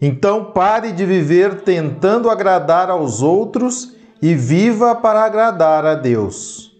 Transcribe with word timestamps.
Então 0.00 0.46
pare 0.46 0.92
de 0.92 1.04
viver 1.04 1.60
tentando 1.60 2.30
agradar 2.30 2.88
aos 2.88 3.20
outros 3.20 3.94
e 4.22 4.34
viva 4.34 4.94
para 4.94 5.24
agradar 5.24 5.84
a 5.84 5.94
Deus. 5.94 6.72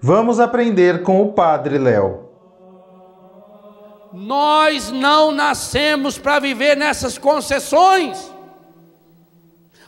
Vamos 0.00 0.38
aprender 0.38 1.02
com 1.02 1.22
o 1.22 1.32
Padre 1.32 1.76
Léo. 1.76 2.28
Nós 4.12 4.92
não 4.92 5.32
nascemos 5.32 6.18
para 6.18 6.38
viver 6.38 6.76
nessas 6.76 7.18
concessões. 7.18 8.30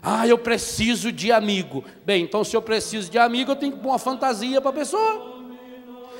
Ah, 0.02 0.26
eu 0.26 0.36
preciso 0.36 1.12
de 1.12 1.30
amigo. 1.30 1.84
Bem, 2.04 2.24
então 2.24 2.42
se 2.42 2.56
eu 2.56 2.62
preciso 2.62 3.10
de 3.10 3.18
amigo, 3.18 3.52
eu 3.52 3.56
tenho 3.56 3.72
que 3.72 3.78
pôr 3.78 3.90
uma 3.90 3.98
fantasia 3.98 4.60
para 4.60 4.70
a 4.70 4.74
pessoa. 4.74 5.44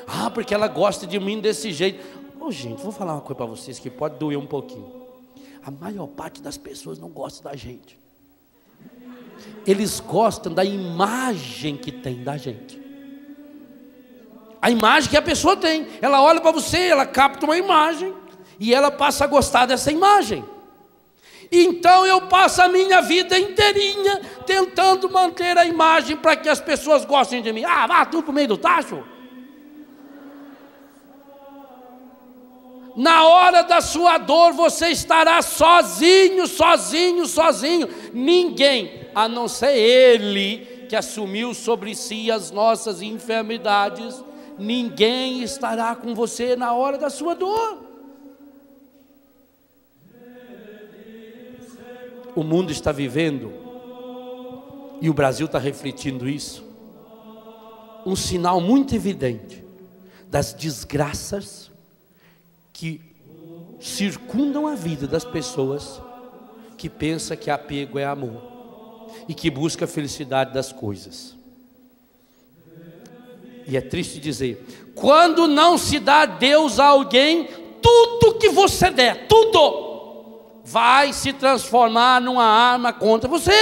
Ah, 0.07 0.31
porque 0.31 0.55
ela 0.55 0.69
gosta 0.69 1.07
de 1.07 1.19
mim 1.19 1.41
desse 1.41 1.73
jeito. 1.73 2.05
Ô, 2.39 2.47
oh, 2.47 2.53
gente, 2.53 2.83
vou 2.83 2.93
falar 2.93 3.15
uma 3.15 3.21
coisa 3.21 3.37
para 3.37 3.47
vocês 3.47 3.79
que 3.79 3.91
pode 3.91 4.19
doer 4.19 4.39
um 4.39 4.47
pouquinho 4.47 5.04
a 5.65 5.71
maior 5.71 6.07
parte 6.09 6.43
das 6.43 6.59
pessoas 6.59 6.99
não 6.99 7.09
gosta 7.09 7.49
da 7.49 7.57
gente. 7.57 7.99
Eles 9.67 9.99
gostam 9.99 10.53
da 10.53 10.65
imagem 10.65 11.77
que 11.77 11.91
tem 11.91 12.23
da 12.23 12.37
gente. 12.37 12.79
A 14.61 14.71
imagem 14.71 15.11
que 15.11 15.17
a 15.17 15.23
pessoa 15.23 15.57
tem. 15.57 15.87
Ela 16.03 16.23
olha 16.23 16.41
para 16.41 16.53
você, 16.53 16.79
ela 16.79 17.07
capta 17.07 17.47
uma 17.47 17.57
imagem 17.57 18.15
e 18.61 18.75
ela 18.75 18.91
passa 18.91 19.25
a 19.25 19.27
gostar 19.27 19.65
dessa 19.65 19.91
imagem. 19.91 20.45
Então 21.51 22.05
eu 22.05 22.23
passo 22.23 22.61
a 22.61 22.69
minha 22.69 23.01
vida 23.01 23.39
inteirinha 23.39 24.21
tentando 24.47 25.09
manter 25.11 25.57
a 25.57 25.65
imagem 25.65 26.17
para 26.17 26.37
que 26.37 26.49
as 26.49 26.61
pessoas 26.61 27.05
gostem 27.05 27.43
de 27.43 27.53
mim. 27.53 27.65
Ah, 27.65 27.87
vá 27.87 28.05
tu 28.05 28.23
para 28.23 28.31
o 28.31 28.35
meio 28.35 28.49
do 28.49 28.59
tacho. 28.59 29.03
Na 32.97 33.27
hora 33.27 33.63
da 33.63 33.81
sua 33.81 34.19
dor 34.19 34.53
você 34.53 34.89
estará 34.89 35.43
sozinho, 35.43 36.47
sozinho, 36.47 37.27
sozinho. 37.27 37.89
Ninguém, 38.13 39.09
a 39.15 39.29
não 39.29 39.49
ser 39.49 39.77
Ele, 39.77 40.87
que 40.89 40.95
assumiu 40.95 41.53
sobre 41.55 41.95
si 41.97 42.31
as 42.31 42.53
nossas 42.53 43.03
enfermidades, 43.03 44.23
ninguém 44.57 45.43
estará 45.43 45.97
com 45.97 46.15
você 46.15 46.55
na 46.55 46.73
hora 46.73 46.97
da 46.97 47.11
sua 47.11 47.35
dor. 47.35 47.83
O 52.37 52.43
mundo 52.43 52.71
está 52.71 52.93
vivendo, 52.93 53.53
e 55.01 55.11
o 55.11 55.15
Brasil 55.15 55.47
está 55.47 55.59
refletindo 55.59 56.29
isso, 56.29 56.65
um 58.07 58.15
sinal 58.15 58.61
muito 58.61 58.95
evidente 58.95 59.65
das 60.29 60.53
desgraças 60.53 61.74
que 62.75 63.01
circundam 63.81 64.67
a 64.67 64.75
vida 64.75 65.07
das 65.07 65.25
pessoas 65.25 66.03
que 66.77 66.89
pensa 66.91 67.37
que 67.37 67.49
apego 67.49 67.99
é 67.99 68.05
amor 68.05 69.09
e 69.29 69.33
que 69.33 69.49
busca 69.49 69.85
a 69.85 69.89
felicidade 69.89 70.53
das 70.53 70.73
coisas. 70.73 71.37
E 73.67 73.77
é 73.77 73.81
triste 73.81 74.19
dizer, 74.19 74.93
quando 74.95 75.47
não 75.47 75.79
se 75.79 75.99
dá 75.99 76.27
Deus 76.27 76.79
a 76.81 76.87
alguém, 76.87 77.49
tudo 77.81 78.39
que 78.39 78.51
você 78.51 78.91
der, 78.91 79.29
tudo, 79.29 80.61
vai 80.65 81.13
se 81.13 81.33
transformar 81.33 82.21
numa 82.21 82.45
arma 82.45 82.93
contra 82.93 83.29
você. 83.29 83.53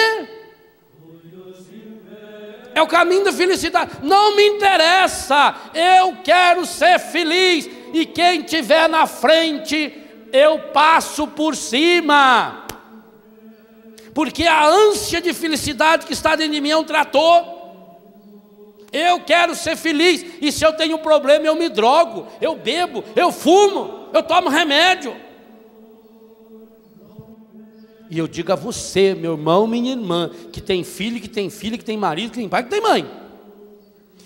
É 2.74 2.80
o 2.80 2.86
caminho 2.86 3.24
da 3.24 3.32
felicidade. 3.32 3.98
Não 4.02 4.34
me 4.34 4.46
interessa, 4.46 5.54
eu 5.74 6.16
quero 6.24 6.64
ser 6.64 6.98
feliz 6.98 7.81
e 7.92 8.06
quem 8.06 8.42
tiver 8.42 8.88
na 8.88 9.06
frente, 9.06 9.92
eu 10.32 10.58
passo 10.72 11.26
por 11.26 11.54
cima. 11.54 12.66
Porque 14.14 14.44
a 14.44 14.66
ânsia 14.66 15.20
de 15.20 15.32
felicidade 15.32 16.06
que 16.06 16.12
está 16.12 16.36
dentro 16.36 16.52
de 16.52 16.60
mim 16.60 16.70
é 16.70 16.76
um 16.76 16.84
trator. 16.84 17.62
Eu 18.92 19.20
quero 19.20 19.54
ser 19.54 19.74
feliz, 19.74 20.24
e 20.40 20.52
se 20.52 20.64
eu 20.64 20.72
tenho 20.74 20.96
um 20.96 20.98
problema, 20.98 21.46
eu 21.46 21.56
me 21.56 21.70
drogo, 21.70 22.26
eu 22.42 22.54
bebo, 22.54 23.02
eu 23.16 23.32
fumo, 23.32 24.08
eu 24.12 24.22
tomo 24.22 24.50
remédio. 24.50 25.16
E 28.10 28.18
eu 28.18 28.28
digo 28.28 28.52
a 28.52 28.54
você, 28.54 29.14
meu 29.14 29.32
irmão, 29.32 29.66
minha 29.66 29.92
irmã, 29.92 30.30
que 30.52 30.60
tem 30.60 30.84
filho, 30.84 31.18
que 31.18 31.28
tem 31.28 31.48
filha, 31.48 31.78
que 31.78 31.84
tem 31.84 31.96
marido, 31.96 32.32
que 32.32 32.40
tem 32.40 32.48
pai, 32.50 32.62
que 32.62 32.68
tem 32.68 32.82
mãe. 32.82 33.10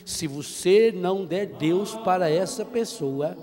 Se 0.05 0.27
você 0.27 0.93
não 0.93 1.25
der 1.25 1.47
Deus 1.47 1.95
para 1.95 2.29
essa 2.29 2.65
pessoa, 2.65 3.39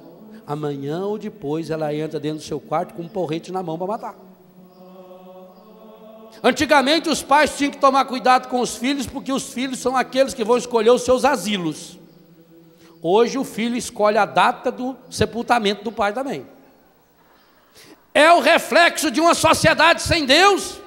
amanhã 0.45 1.05
ou 1.05 1.17
depois 1.17 1.69
ela 1.69 1.93
entra 1.93 2.19
dentro 2.19 2.39
do 2.39 2.43
seu 2.43 2.59
quarto 2.59 2.93
com 2.93 3.03
um 3.03 3.07
porrete 3.07 3.51
na 3.51 3.63
mão 3.63 3.77
para 3.77 3.87
matar. 3.87 4.15
Antigamente 6.43 7.09
os 7.09 7.23
pais 7.23 7.55
tinham 7.57 7.71
que 7.71 7.77
tomar 7.77 8.05
cuidado 8.05 8.49
com 8.49 8.59
os 8.59 8.75
filhos, 8.75 9.07
porque 9.07 9.31
os 9.31 9.53
filhos 9.53 9.79
são 9.79 9.95
aqueles 9.95 10.33
que 10.33 10.43
vão 10.43 10.57
escolher 10.57 10.89
os 10.89 11.03
seus 11.03 11.23
asilos. 11.23 11.97
Hoje 13.01 13.37
o 13.37 13.43
filho 13.43 13.77
escolhe 13.77 14.17
a 14.17 14.25
data 14.25 14.71
do 14.71 14.95
sepultamento 15.09 15.83
do 15.83 15.91
pai 15.91 16.11
também. 16.11 16.45
É 18.13 18.31
o 18.31 18.41
reflexo 18.41 19.09
de 19.09 19.21
uma 19.21 19.33
sociedade 19.33 20.01
sem 20.01 20.25
Deus. 20.25 20.81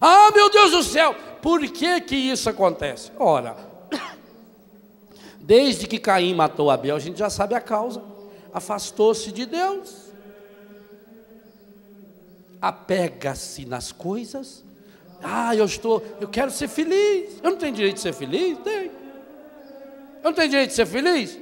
Ah, 0.00 0.30
meu 0.34 0.50
Deus 0.50 0.72
do 0.72 0.82
céu, 0.82 1.14
por 1.40 1.60
que 1.68 2.00
que 2.00 2.16
isso 2.16 2.50
acontece? 2.50 3.12
Ora, 3.18 3.56
desde 5.38 5.86
que 5.86 5.98
Caim 5.98 6.34
matou 6.34 6.70
Abel, 6.70 6.96
a 6.96 7.00
gente 7.00 7.18
já 7.18 7.30
sabe 7.30 7.54
a 7.54 7.60
causa 7.60 8.13
afastou-se 8.54 9.32
de 9.32 9.44
Deus, 9.44 10.12
apega-se 12.62 13.66
nas 13.66 13.90
coisas. 13.90 14.62
Ah, 15.20 15.56
eu 15.56 15.64
estou, 15.64 16.02
eu 16.20 16.28
quero 16.28 16.52
ser 16.52 16.68
feliz. 16.68 17.40
Eu 17.42 17.50
não 17.50 17.58
tenho 17.58 17.74
direito 17.74 17.96
de 17.96 18.00
ser 18.00 18.12
feliz? 18.12 18.56
Tenho. 18.58 18.92
Eu 20.22 20.30
não 20.30 20.32
tenho 20.32 20.48
direito 20.48 20.70
de 20.70 20.76
ser 20.76 20.86
feliz? 20.86 21.38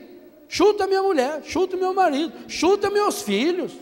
Chuta 0.49 0.87
minha 0.87 1.03
mulher, 1.03 1.43
chuta 1.45 1.77
meu 1.77 1.93
marido, 1.93 2.33
chuta 2.49 2.91
meus 2.91 3.23
filhos. 3.23 3.73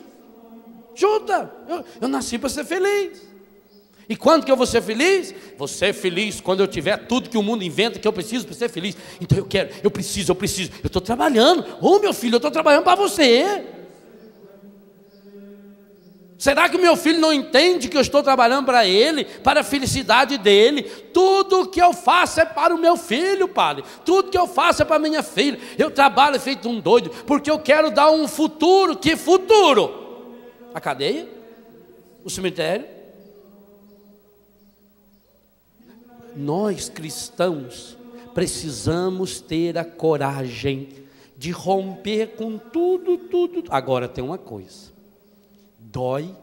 Chuta. 0.94 1.50
Eu, 1.68 1.84
eu 2.00 2.08
nasci 2.08 2.38
para 2.38 2.48
ser 2.48 2.64
feliz. 2.64 3.29
E 4.10 4.16
quando 4.16 4.44
que 4.44 4.50
eu 4.50 4.56
vou 4.56 4.66
ser 4.66 4.82
feliz? 4.82 5.32
Vou 5.56 5.68
ser 5.68 5.92
feliz 5.92 6.40
quando 6.40 6.58
eu 6.58 6.66
tiver 6.66 6.96
tudo 7.06 7.30
que 7.30 7.38
o 7.38 7.42
mundo 7.44 7.62
inventa 7.62 8.00
que 8.00 8.08
eu 8.08 8.12
preciso 8.12 8.44
para 8.44 8.56
ser 8.56 8.68
feliz. 8.68 8.96
Então 9.20 9.38
eu 9.38 9.46
quero, 9.46 9.70
eu 9.84 9.90
preciso, 9.90 10.32
eu 10.32 10.34
preciso. 10.34 10.72
Eu 10.82 10.88
estou 10.88 11.00
trabalhando. 11.00 11.64
Ô 11.80 12.00
meu 12.00 12.12
filho, 12.12 12.34
eu 12.34 12.38
estou 12.38 12.50
trabalhando 12.50 12.82
para 12.82 12.96
você. 12.96 13.64
Será 16.36 16.68
que 16.68 16.76
o 16.76 16.80
meu 16.80 16.96
filho 16.96 17.20
não 17.20 17.32
entende 17.32 17.88
que 17.88 17.96
eu 17.96 18.00
estou 18.00 18.20
trabalhando 18.20 18.66
para 18.66 18.84
ele, 18.84 19.24
para 19.24 19.60
a 19.60 19.62
felicidade 19.62 20.38
dele? 20.38 20.82
Tudo 21.14 21.68
que 21.68 21.80
eu 21.80 21.92
faço 21.92 22.40
é 22.40 22.44
para 22.44 22.74
o 22.74 22.78
meu 22.78 22.96
filho, 22.96 23.46
Padre. 23.46 23.84
Tudo 24.04 24.28
que 24.28 24.38
eu 24.38 24.48
faço 24.48 24.82
é 24.82 24.84
para 24.84 24.98
minha 24.98 25.22
filha. 25.22 25.60
Eu 25.78 25.88
trabalho 25.88 26.40
feito 26.40 26.68
um 26.68 26.80
doido, 26.80 27.10
porque 27.28 27.48
eu 27.48 27.60
quero 27.60 27.92
dar 27.92 28.10
um 28.10 28.26
futuro. 28.26 28.96
Que 28.96 29.14
futuro? 29.14 30.26
A 30.74 30.80
cadeia? 30.80 31.28
O 32.24 32.30
cemitério? 32.30 32.99
Nós 36.36 36.88
cristãos 36.88 37.96
precisamos 38.34 39.40
ter 39.40 39.76
a 39.76 39.84
coragem 39.84 40.88
de 41.36 41.50
romper 41.50 42.36
com 42.36 42.58
tudo, 42.58 43.16
tudo. 43.16 43.64
Agora 43.70 44.08
tem 44.08 44.22
uma 44.22 44.38
coisa 44.38 44.90
dói. 45.78 46.34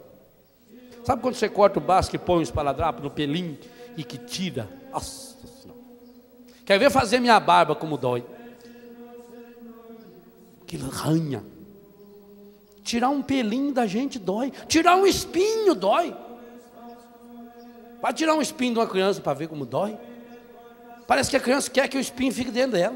Sabe 1.04 1.22
quando 1.22 1.36
você 1.36 1.48
corta 1.48 1.80
o 1.80 1.81
basco 1.81 2.16
e 2.16 2.19
põe 2.19 2.39
um 2.39 2.42
espaladrapo 2.42 3.01
no 3.01 3.10
pelinho 3.10 3.57
e 3.95 4.04
que 4.04 4.18
tira? 4.18 4.68
Nossa 4.92 5.38
Senhora. 5.48 5.80
Quer 6.66 6.78
ver 6.78 6.92
fazer 6.92 7.19
minha 7.19 7.39
barba 7.39 7.75
como 7.75 7.98
dói? 7.98 8.25
Que 10.66 10.75
ranha. 10.75 11.44
Tirar 12.84 13.10
um 13.10 13.22
pelinho 13.22 13.74
da 13.74 13.86
gente 13.86 14.19
dói. 14.19 14.51
Tirar 14.68 14.98
um 14.98 15.06
espinho 15.06 15.74
dói. 15.74 16.13
Vai 18.02 18.14
tirar 18.14 18.34
um 18.34 18.42
espinho 18.42 18.74
de 18.74 18.80
uma 18.80 18.88
criança 18.88 19.22
para 19.22 19.34
ver 19.34 19.48
como 19.48 19.66
dói. 19.66 19.98
Parece 21.06 21.30
que 21.30 21.38
a 21.38 21.40
criança 21.40 21.70
quer 21.70 21.88
que 21.88 21.98
o 21.98 22.00
espinho 22.00 22.32
fique 22.32 22.52
dentro 22.52 22.74
dela. 22.74 22.96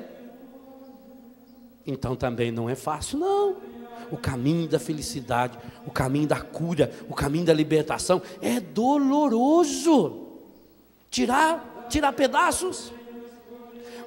Então 1.85 2.15
também 2.15 2.51
não 2.51 2.69
é 2.69 2.75
fácil, 2.75 3.17
não 3.17 3.71
o 4.11 4.17
caminho 4.17 4.67
da 4.67 4.77
felicidade, 4.77 5.57
o 5.87 5.91
caminho 5.91 6.27
da 6.27 6.41
cura, 6.41 6.91
o 7.09 7.15
caminho 7.15 7.45
da 7.45 7.53
libertação 7.53 8.21
é 8.41 8.59
doloroso. 8.59 10.27
Tirar, 11.09 11.87
tirar 11.89 12.11
pedaços. 12.11 12.91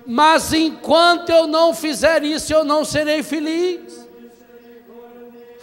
Mas 0.07 0.53
enquanto 0.53 1.31
eu 1.31 1.47
não 1.47 1.75
fizer 1.75 2.23
isso, 2.23 2.53
eu 2.53 2.65
não 2.65 2.85
serei 2.85 3.23
feliz. 3.23 4.05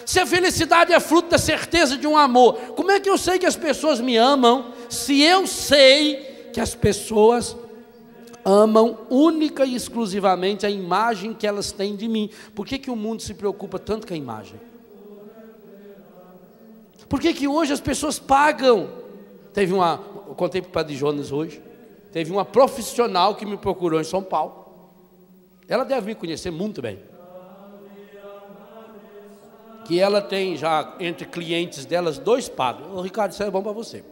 Se 0.04 0.20
a 0.20 0.26
felicidade 0.26 0.92
é 0.92 1.00
fruto 1.00 1.30
da 1.30 1.38
certeza 1.38 1.96
de 1.96 2.08
um 2.08 2.18
amor, 2.18 2.56
como 2.76 2.92
é 2.92 3.00
que 3.00 3.10
eu 3.10 3.18
sei 3.20 3.38
que 3.38 3.46
as 3.46 3.56
pessoas 3.56 4.00
me 4.00 4.18
amam 4.18 4.71
se 4.92 5.22
eu 5.22 5.48
sei 5.48 6.50
que 6.52 6.60
as 6.60 6.76
pessoas 6.76 7.56
amam 8.44 8.98
única 9.10 9.66
e 9.66 9.74
exclusivamente 9.74 10.66
a 10.66 10.70
imagem 10.70 11.34
que 11.34 11.48
elas 11.48 11.72
têm 11.72 11.96
de 11.96 12.08
mim. 12.08 12.30
Por 12.54 12.66
que, 12.66 12.78
que 12.78 12.92
o 12.92 12.96
mundo 12.96 13.22
se 13.22 13.34
preocupa 13.34 13.80
tanto 13.80 14.06
com 14.06 14.14
a 14.14 14.18
imagem? 14.18 14.60
Por 17.08 17.20
que, 17.20 17.34
que 17.34 17.48
hoje 17.48 17.72
as 17.72 17.80
pessoas 17.80 18.20
pagam? 18.20 18.90
Teve 19.54 19.74
uma, 19.74 20.02
eu 20.28 20.36
contei 20.36 20.62
para 20.62 20.70
o 20.70 20.74
Padre 20.74 20.96
Jonas 20.96 21.32
hoje, 21.32 21.62
teve 22.12 22.32
uma 22.32 22.46
profissional 22.46 23.36
que 23.36 23.46
me 23.46 23.58
procurou 23.58 24.00
em 24.00 24.04
São 24.04 24.24
Paulo. 24.24 24.66
Ela 25.68 25.86
deve 25.86 26.08
me 26.08 26.16
conhecer 26.16 26.52
muito 26.52 26.82
bem. 26.82 27.00
Que 29.86 30.00
ela 30.00 30.22
tem 30.22 30.56
já 30.56 30.96
entre 31.00 31.26
clientes 31.26 31.86
delas 31.86 32.18
dois 32.18 32.48
padres. 32.48 32.88
Ô 32.94 33.02
Ricardo, 33.02 33.32
isso 33.32 33.44
é 33.44 33.50
bom 33.50 33.62
para 33.62 33.72
você. 33.72 34.04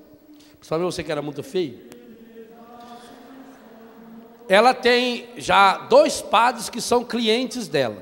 Principalmente 0.60 0.94
você 0.94 1.04
que 1.04 1.12
era 1.12 1.22
muito 1.22 1.42
feio 1.42 1.90
ela 4.50 4.74
tem 4.74 5.30
já 5.38 5.78
dois 5.78 6.24
padres 6.24 6.72
que 6.72 6.82
são 6.82 7.06
clientes 7.06 7.68
dela. 7.68 8.02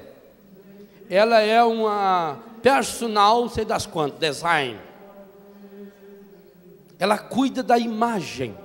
Ela 1.09 1.42
é 1.42 1.62
uma 1.62 2.39
personal, 2.63 3.50
sei 3.50 3.65
das 3.65 3.86
quantas, 3.86 4.18
design. 4.18 4.80
Ela 6.98 7.18
cuida 7.18 7.62
da 7.62 7.77
imagem. 7.77 8.57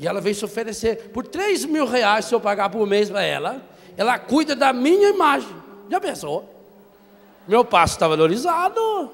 E 0.00 0.06
ela 0.06 0.20
veio 0.20 0.34
se 0.34 0.44
oferecer 0.44 1.10
por 1.10 1.24
3 1.24 1.64
mil 1.64 1.86
reais, 1.86 2.24
se 2.24 2.34
eu 2.34 2.40
pagar 2.40 2.68
por 2.70 2.84
mês 2.88 3.08
para 3.08 3.22
ela. 3.22 3.62
Ela 3.96 4.18
cuida 4.18 4.56
da 4.56 4.72
minha 4.72 5.10
imagem. 5.10 5.54
Já 5.88 6.00
pensou? 6.00 6.44
Meu 7.46 7.64
passo 7.64 7.94
está 7.94 8.08
valorizado. 8.08 9.12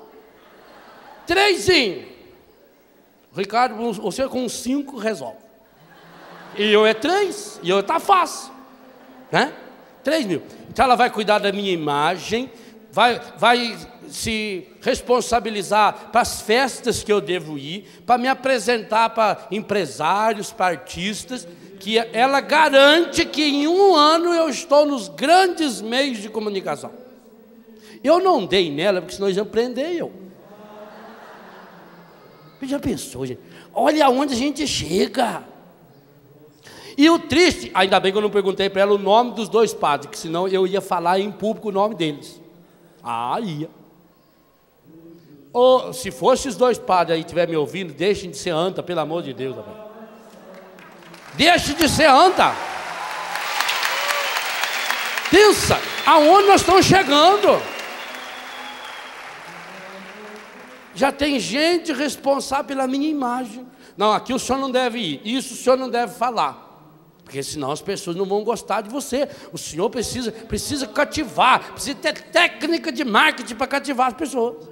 Trêsinho. 1.27 2.14
Ricardo, 3.37 3.93
você 3.93 4.29
com 4.29 4.49
cinco 4.49 4.97
resolve. 4.97 5.39
E 6.57 6.73
eu 6.73 6.87
é 6.87 6.95
três, 6.95 7.59
e 7.63 7.71
eu 7.71 7.83
tá 7.83 7.99
fácil, 7.99 8.53
né? 9.31 9.53
Três 10.05 10.25
mil. 10.25 10.43
Então 10.69 10.85
ela 10.85 10.95
vai 10.95 11.11
cuidar 11.11 11.39
da 11.39 11.51
minha 11.51 11.73
imagem, 11.73 12.51
vai, 12.93 13.21
vai 13.37 13.77
se 14.09 14.69
responsabilizar 14.81 16.11
para 16.13 16.21
as 16.21 16.43
festas 16.43 17.03
que 17.03 17.13
eu 17.13 17.21
devo 17.21 17.59
ir, 17.59 18.03
para 18.07 18.19
me 18.19 18.29
apresentar 18.29 19.11
para 19.11 19.49
empresários, 19.51 20.53
para 20.53 20.67
artistas, 20.67 21.49
que 21.81 21.99
ela 21.99 22.41
garante 22.41 23.25
que 23.25 23.43
em 23.43 23.67
um 23.67 23.97
ano 23.97 24.33
eu 24.33 24.49
estou 24.49 24.87
nos 24.87 25.09
grandes 25.09 25.81
meios 25.83 26.19
de 26.19 26.29
comunicação. 26.29 26.93
Eu 28.03 28.21
não 28.21 28.47
dei 28.47 28.71
nela, 28.71 29.01
porque 29.01 29.17
senão 29.17 29.27
eles 29.27 29.37
iam 29.37 29.47
prender 29.47 29.97
eu. 29.97 30.24
Já 32.67 32.79
pensou, 32.79 33.27
gente? 33.27 33.41
Olha 33.73 34.07
aonde 34.07 34.35
a 34.35 34.37
gente 34.37 34.67
chega. 34.67 35.43
E 36.97 37.11
o 37.11 37.19
triste, 37.19 37.71
ainda 37.75 37.99
bem 37.99 38.13
que 38.13 38.19
eu 38.19 38.23
não 38.23 38.31
perguntei 38.31 38.71
para 38.71 38.83
ela 38.83 38.95
o 38.95 38.99
nome 38.99 39.33
dos 39.33 39.49
dois 39.49 39.75
padres, 39.75 40.11
que 40.11 40.19
senão 40.19 40.47
eu 40.47 40.67
ia 40.67 40.81
falar 40.81 41.19
em 41.19 41.31
público 41.31 41.69
o 41.69 41.73
nome 41.73 41.95
deles. 41.95 42.41
Ah, 43.03 43.39
ia. 43.41 43.69
Ou 45.53 45.93
se 45.93 46.11
fosse 46.11 46.49
os 46.49 46.57
dois 46.57 46.79
padres 46.79 47.15
aí 47.15 47.21
estiver 47.21 47.49
me 47.49 47.57
ouvindo, 47.57 47.93
deixem 47.93 48.31
de 48.31 48.37
ser 48.37 48.51
anta, 48.51 48.83
pelo 48.83 49.01
amor 49.01 49.23
de 49.23 49.33
Deus. 49.33 49.57
Rapaz. 49.57 49.77
Deixe 51.35 51.75
de 51.75 51.89
ser 51.89 52.09
anta. 52.09 52.55
Pensa, 55.31 55.81
aonde 56.07 56.49
nós 56.49 56.61
estamos 56.61 56.87
chegando? 56.87 57.61
Já 60.95 61.11
tem 61.11 61.39
gente 61.41 61.93
responsável 61.93 62.65
pela 62.65 62.87
minha 62.87 63.09
imagem. 63.09 63.67
Não, 63.97 64.13
aqui 64.13 64.33
o 64.33 64.39
senhor 64.39 64.59
não 64.59 64.71
deve 64.71 64.99
ir, 64.99 65.21
isso 65.25 65.55
o 65.55 65.57
senhor 65.57 65.77
não 65.77 65.89
deve 65.89 66.15
falar. 66.15 66.65
Porque 67.25 67.43
senão 67.43 67.71
as 67.71 67.81
pessoas 67.81 68.17
não 68.17 68.27
vão 68.27 68.45
gostar 68.45 68.83
de 68.83 68.91
você. 68.91 69.29
O 69.53 69.59
senhor 69.59 69.89
precisa, 69.91 70.31
precisa 70.31 70.87
cativar, 70.87 71.73
precisa 71.73 71.97
ter 71.97 72.13
técnica 72.13 72.93
de 72.93 73.05
marketing 73.05 73.55
para 73.55 73.67
cativar 73.67 74.09
as 74.09 74.15
pessoas. 74.15 74.69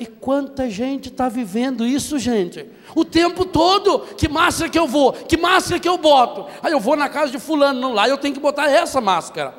E 0.00 0.06
quanta 0.06 0.68
gente 0.68 1.08
está 1.08 1.28
vivendo 1.28 1.86
isso, 1.86 2.18
gente? 2.18 2.66
O 2.94 3.04
tempo 3.04 3.44
todo. 3.44 4.00
Que 4.16 4.28
máscara 4.28 4.68
que 4.68 4.78
eu 4.78 4.88
vou? 4.88 5.12
Que 5.12 5.36
máscara 5.36 5.78
que 5.78 5.88
eu 5.88 5.98
boto? 5.98 6.46
Aí 6.62 6.72
eu 6.72 6.80
vou 6.80 6.96
na 6.96 7.08
casa 7.08 7.30
de 7.30 7.38
fulano, 7.38 7.80
não, 7.80 7.92
lá 7.92 8.08
eu 8.08 8.18
tenho 8.18 8.34
que 8.34 8.40
botar 8.40 8.68
essa 8.68 9.00
máscara. 9.00 9.54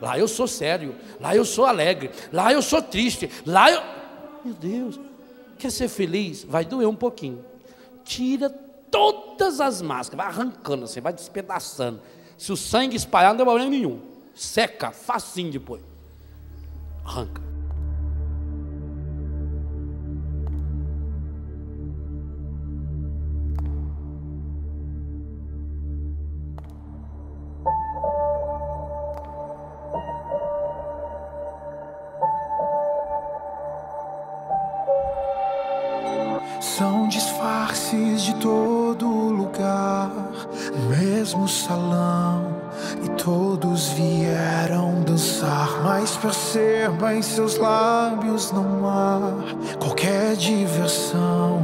Lá 0.00 0.18
eu 0.18 0.28
sou 0.28 0.46
sério, 0.46 0.94
lá 1.18 1.34
eu 1.34 1.44
sou 1.44 1.66
alegre, 1.66 2.10
lá 2.32 2.52
eu 2.52 2.62
sou 2.62 2.80
triste, 2.80 3.30
lá 3.44 3.70
eu. 3.70 3.82
Meu 4.44 4.54
Deus, 4.54 4.98
quer 5.58 5.70
ser 5.70 5.88
feliz? 5.88 6.44
Vai 6.44 6.64
doer 6.64 6.88
um 6.88 6.94
pouquinho. 6.94 7.44
Tira 8.04 8.50
todas 8.50 9.60
as 9.60 9.80
máscaras, 9.82 10.16
vai 10.16 10.26
arrancando 10.26 10.84
assim, 10.84 11.00
vai 11.00 11.12
despedaçando. 11.12 12.00
Se 12.36 12.52
o 12.52 12.56
sangue 12.56 12.96
espalhar, 12.96 13.30
não 13.30 13.36
tem 13.36 13.46
problema 13.46 13.70
nenhum. 13.70 14.00
Seca, 14.34 14.90
facinho 14.90 15.52
depois. 15.52 15.82
Arranca. 17.04 17.49
Dançar. 45.20 45.68
Mas 45.84 46.16
perceba 46.16 47.14
em 47.14 47.22
seus 47.22 47.58
lábios 47.58 48.50
não 48.52 48.88
há 48.88 49.20
qualquer 49.78 50.34
diversão, 50.36 51.62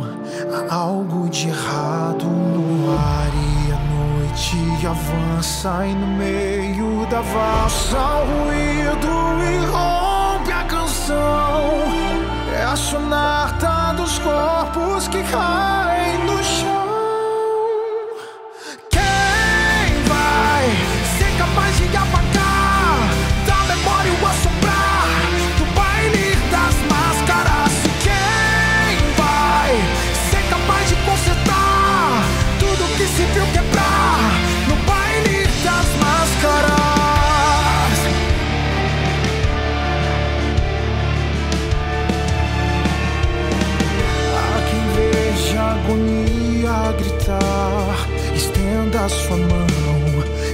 há 0.53 0.75
algo 0.75 1.29
de 1.31 1.49
errado 1.49 2.27
no 2.27 2.93
ar. 2.93 3.31
E 3.35 3.73
a 3.73 3.79
noite 3.79 4.87
avança, 4.87 5.87
e 5.87 5.95
no 5.95 6.07
meio 6.07 7.07
da 7.07 7.23
valsa, 7.23 7.99
o 7.99 8.45
ruído 8.45 9.09
irrompe 9.55 10.53
a 10.53 10.65
canção. 10.65 11.17
É 12.55 12.65
a 12.65 12.77
sonata 12.77 13.95
dos 13.97 14.19
corpos 14.19 15.09
que 15.09 15.23
caem 15.25 15.76
sua 49.09 49.37
mão 49.37 49.67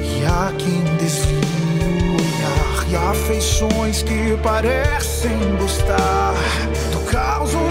e 0.03 0.25
há 0.25 0.53
quem 0.59 0.83
desvie 0.99 1.41
o 1.85 2.15
olhar 2.15 2.87
e 2.91 2.97
afeições 2.97 4.03
que 4.03 4.37
parecem 4.43 5.57
gostar 5.59 6.35
do 6.93 7.01
caos 7.11 7.55
o 7.55 7.71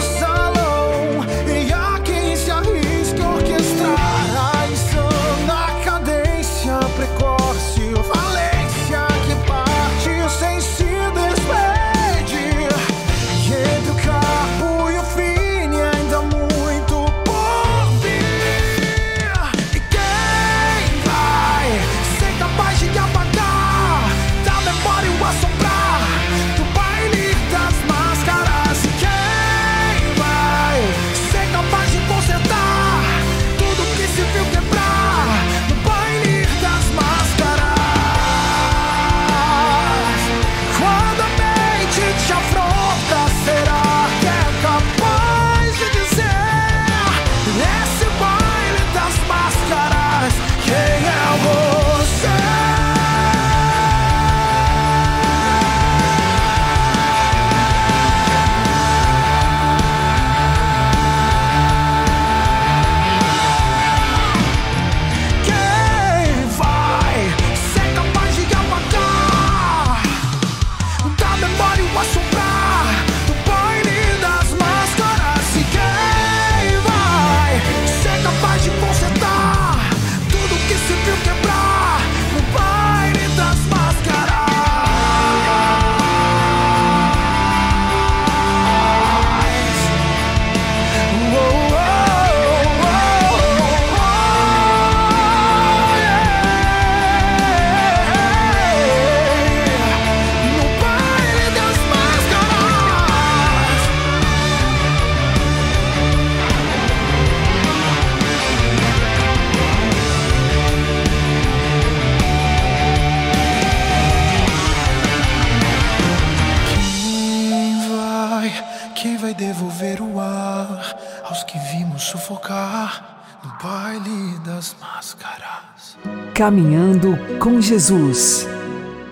Caminhando 126.41 127.15
com 127.38 127.62
Jesus 127.62 128.48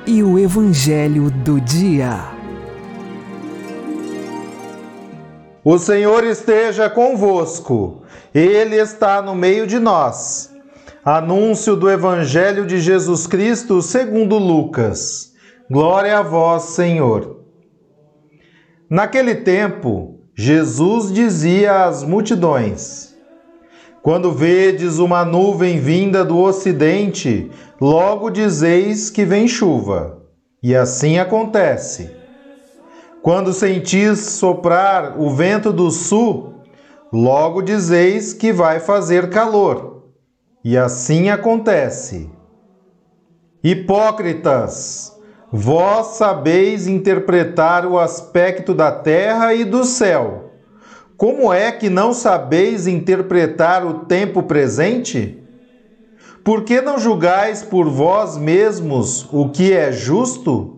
e 0.08 0.24
o 0.24 0.40
Evangelho 0.40 1.30
do 1.30 1.62
Dia. 1.62 2.22
O 5.64 5.78
Senhor 5.78 6.24
esteja 6.24 6.90
convosco, 6.90 8.02
Ele 8.34 8.78
está 8.78 9.22
no 9.22 9.36
meio 9.36 9.68
de 9.68 9.78
nós. 9.78 10.52
Anúncio 11.06 11.76
do 11.76 11.88
Evangelho 11.88 12.66
de 12.66 12.80
Jesus 12.80 13.28
Cristo 13.28 13.80
segundo 13.80 14.40
Lucas. 14.40 15.32
Glória 15.70 16.18
a 16.18 16.24
vós, 16.24 16.64
Senhor. 16.64 17.42
Naquele 18.90 19.36
tempo, 19.36 20.20
Jesus 20.34 21.14
dizia 21.14 21.86
às 21.86 22.04
multidões: 22.04 23.09
Quando 24.02 24.32
vedes 24.32 24.98
uma 24.98 25.26
nuvem 25.26 25.80
vinda 25.80 26.24
do 26.24 26.38
ocidente, 26.38 27.52
logo 27.82 28.30
dizeis 28.30 29.10
que 29.10 29.26
vem 29.26 29.48
chuva. 29.48 30.22
E 30.64 30.76
assim 30.76 31.20
acontece. 31.20 32.10
Quando 33.22 33.54
sentis 33.54 34.20
soprar 34.20 35.20
o 35.20 35.30
vento 35.30 35.74
do 35.74 35.92
sul, 35.92 36.54
logo 37.12 37.62
dizeis 37.62 38.34
que 38.34 38.54
vai 38.54 38.80
fazer 38.80 39.30
calor. 39.30 40.06
E 40.64 40.78
assim 40.78 41.30
acontece. 41.30 42.30
Hipócritas, 43.62 45.14
vós 45.52 46.18
sabeis 46.18 46.88
interpretar 46.88 47.86
o 47.86 48.00
aspecto 48.00 48.74
da 48.74 48.92
terra 48.92 49.54
e 49.54 49.66
do 49.66 49.84
céu. 49.84 50.49
Como 51.20 51.52
é 51.52 51.70
que 51.70 51.90
não 51.90 52.14
sabeis 52.14 52.88
interpretar 52.88 53.86
o 53.86 54.06
tempo 54.06 54.44
presente? 54.44 55.38
Por 56.46 56.64
que 56.64 56.80
não 56.80 56.98
julgais 56.98 57.62
por 57.62 57.90
vós 57.90 58.38
mesmos 58.38 59.28
o 59.30 59.50
que 59.50 59.74
é 59.74 59.92
justo? 59.92 60.78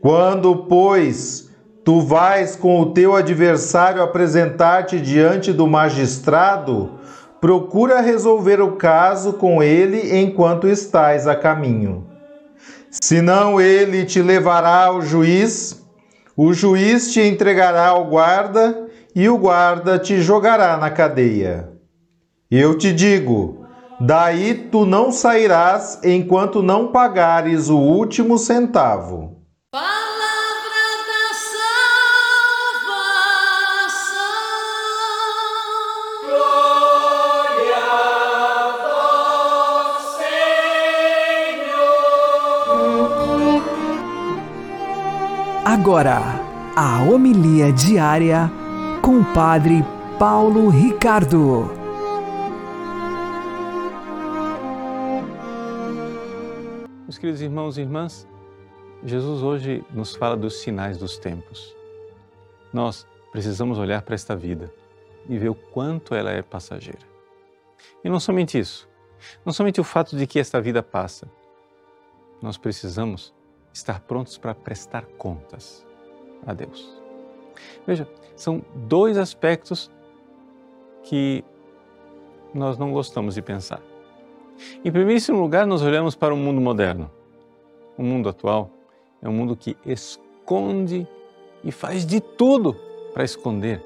Quando, 0.00 0.66
pois, 0.66 1.48
tu 1.84 2.00
vais 2.00 2.56
com 2.56 2.80
o 2.80 2.92
teu 2.92 3.14
adversário 3.14 4.02
apresentar-te 4.02 5.00
diante 5.00 5.52
do 5.52 5.68
magistrado, 5.68 6.98
procura 7.40 8.00
resolver 8.00 8.60
o 8.60 8.72
caso 8.72 9.34
com 9.34 9.62
ele 9.62 10.18
enquanto 10.18 10.66
estás 10.66 11.28
a 11.28 11.36
caminho. 11.36 12.08
Senão 12.90 13.60
ele 13.60 14.04
te 14.04 14.20
levará 14.20 14.86
ao 14.86 15.00
juiz, 15.00 15.83
o 16.36 16.52
juiz 16.52 17.12
te 17.12 17.20
entregará 17.20 17.88
ao 17.88 18.04
guarda 18.06 18.88
e 19.14 19.28
o 19.28 19.38
guarda 19.38 19.98
te 19.98 20.20
jogará 20.20 20.76
na 20.76 20.90
cadeia. 20.90 21.70
Eu 22.50 22.76
te 22.76 22.92
digo, 22.92 23.64
daí 24.00 24.54
tu 24.54 24.84
não 24.84 25.12
sairás 25.12 26.00
enquanto 26.02 26.62
não 26.62 26.88
pagares 26.88 27.68
o 27.68 27.78
último 27.78 28.36
centavo. 28.38 29.43
Agora, 45.84 46.22
a 46.74 47.02
homilia 47.02 47.70
diária 47.70 48.50
com 49.02 49.20
o 49.20 49.34
Padre 49.34 49.84
Paulo 50.18 50.70
Ricardo. 50.70 51.70
Meus 57.02 57.18
queridos 57.18 57.42
irmãos 57.42 57.76
e 57.76 57.82
irmãs, 57.82 58.26
Jesus 59.04 59.42
hoje 59.42 59.84
nos 59.92 60.16
fala 60.16 60.38
dos 60.38 60.62
sinais 60.62 60.96
dos 60.96 61.18
tempos. 61.18 61.76
Nós 62.72 63.06
precisamos 63.30 63.76
olhar 63.76 64.00
para 64.00 64.14
esta 64.14 64.34
vida 64.34 64.72
e 65.28 65.36
ver 65.36 65.50
o 65.50 65.54
quanto 65.54 66.14
ela 66.14 66.30
é 66.30 66.40
passageira. 66.40 67.06
E 68.02 68.08
não 68.08 68.18
somente 68.18 68.58
isso, 68.58 68.88
não 69.44 69.52
somente 69.52 69.82
o 69.82 69.84
fato 69.84 70.16
de 70.16 70.26
que 70.26 70.38
esta 70.38 70.62
vida 70.62 70.82
passa, 70.82 71.28
nós 72.40 72.56
precisamos 72.56 73.34
estar 73.74 74.00
prontos 74.00 74.38
para 74.38 74.54
prestar 74.54 75.04
contas 75.18 75.84
a 76.46 76.54
Deus. 76.54 76.96
Veja, 77.86 78.08
são 78.36 78.62
dois 78.74 79.18
aspectos 79.18 79.90
que 81.02 81.44
nós 82.54 82.78
não 82.78 82.92
gostamos 82.92 83.34
de 83.34 83.42
pensar. 83.42 83.82
Em 84.84 84.92
primeiríssimo 84.92 85.40
lugar, 85.40 85.66
nós 85.66 85.82
olhamos 85.82 86.14
para 86.14 86.32
o 86.32 86.36
mundo 86.36 86.60
moderno. 86.60 87.10
O 87.98 88.02
mundo 88.02 88.28
atual 88.28 88.70
é 89.20 89.28
um 89.28 89.32
mundo 89.32 89.56
que 89.56 89.76
esconde 89.84 91.06
e 91.64 91.72
faz 91.72 92.06
de 92.06 92.20
tudo 92.20 92.74
para 93.12 93.24
esconder 93.24 93.82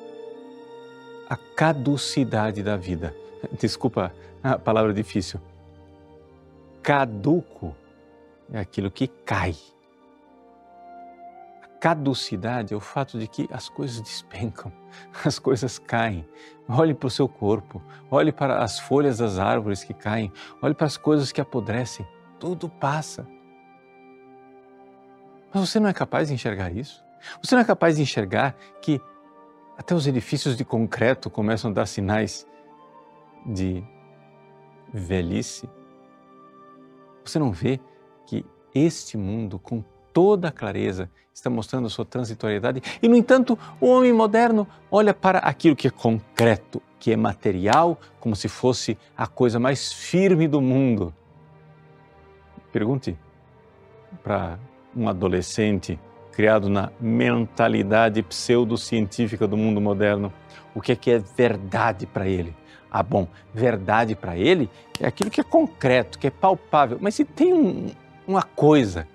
a 1.28 1.36
caducidade 1.36 2.62
da 2.62 2.76
vida. 2.76 3.14
desculpa 3.58 4.12
a 4.42 4.58
palavra 4.58 4.92
difícil, 4.92 5.40
caduco 6.82 7.74
é 8.52 8.58
aquilo 8.58 8.90
que 8.90 9.06
cai. 9.06 9.54
Caducidade 11.80 12.74
é 12.74 12.76
o 12.76 12.80
fato 12.80 13.18
de 13.18 13.28
que 13.28 13.48
as 13.52 13.68
coisas 13.68 14.00
despencam, 14.02 14.72
as 15.24 15.38
coisas 15.38 15.78
caem. 15.78 16.26
Olhe 16.68 16.92
para 16.92 17.06
o 17.06 17.10
seu 17.10 17.28
corpo, 17.28 17.82
olhe 18.10 18.32
para 18.32 18.62
as 18.62 18.78
folhas 18.78 19.18
das 19.18 19.38
árvores 19.38 19.84
que 19.84 19.94
caem, 19.94 20.32
olhe 20.60 20.74
para 20.74 20.86
as 20.86 20.96
coisas 20.96 21.30
que 21.30 21.40
apodrecem. 21.40 22.06
Tudo 22.38 22.68
passa. 22.68 23.26
Mas 25.52 25.68
você 25.68 25.80
não 25.80 25.88
é 25.88 25.92
capaz 25.92 26.28
de 26.28 26.34
enxergar 26.34 26.70
isso? 26.70 27.02
Você 27.42 27.54
não 27.54 27.62
é 27.62 27.64
capaz 27.64 27.96
de 27.96 28.02
enxergar 28.02 28.54
que 28.82 29.00
até 29.76 29.94
os 29.94 30.06
edifícios 30.06 30.56
de 30.56 30.64
concreto 30.64 31.30
começam 31.30 31.70
a 31.70 31.74
dar 31.74 31.86
sinais 31.86 32.46
de 33.46 33.82
velhice? 34.92 35.68
Você 37.24 37.38
não 37.38 37.52
vê 37.52 37.80
que 38.26 38.44
este 38.74 39.16
mundo, 39.16 39.58
com 39.58 39.82
toda 40.12 40.48
a 40.48 40.52
clareza, 40.52 41.10
está 41.32 41.48
mostrando 41.48 41.86
a 41.86 41.90
sua 41.90 42.04
transitoriedade 42.04 42.82
e, 43.00 43.08
no 43.08 43.16
entanto, 43.16 43.58
o 43.80 43.86
homem 43.86 44.12
moderno 44.12 44.66
olha 44.90 45.14
para 45.14 45.38
aquilo 45.38 45.76
que 45.76 45.86
é 45.86 45.90
concreto, 45.90 46.82
que 46.98 47.12
é 47.12 47.16
material, 47.16 47.98
como 48.18 48.34
se 48.34 48.48
fosse 48.48 48.98
a 49.16 49.26
coisa 49.26 49.58
mais 49.58 49.92
firme 49.92 50.48
do 50.48 50.60
mundo. 50.60 51.14
Pergunte 52.72 53.16
para 54.22 54.58
um 54.96 55.08
adolescente 55.08 55.98
criado 56.32 56.68
na 56.68 56.90
mentalidade 57.00 58.22
pseudocientífica 58.22 59.46
do 59.46 59.56
mundo 59.56 59.80
moderno 59.80 60.32
o 60.74 60.80
que 60.80 60.92
é 60.92 60.96
que 60.96 61.10
é 61.10 61.18
verdade 61.18 62.06
para 62.06 62.28
ele. 62.28 62.54
Ah, 62.90 63.02
bom, 63.02 63.28
verdade 63.52 64.14
para 64.14 64.36
ele 64.36 64.70
é 65.00 65.06
aquilo 65.06 65.30
que 65.30 65.40
é 65.40 65.44
concreto, 65.44 66.18
que 66.18 66.26
é 66.26 66.30
palpável. 66.30 66.98
Mas 67.00 67.14
se 67.14 67.24
tem 67.24 67.52
um, 67.52 67.90
uma 68.26 68.42
coisa 68.42 69.06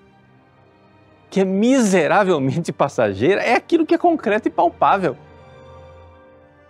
que 1.34 1.40
é 1.40 1.44
miseravelmente 1.44 2.72
passageira, 2.72 3.42
é 3.42 3.54
aquilo 3.54 3.84
que 3.84 3.92
é 3.92 3.98
concreto 3.98 4.46
e 4.46 4.50
palpável. 4.52 5.16